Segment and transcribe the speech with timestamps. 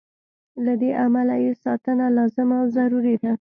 [0.65, 3.29] له دې امله یې ساتنه لازمه او ضروري ده.